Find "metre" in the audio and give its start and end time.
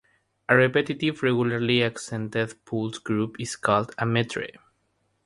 4.07-4.49